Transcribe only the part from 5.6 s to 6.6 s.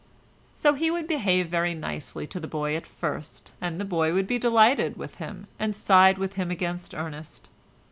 side with him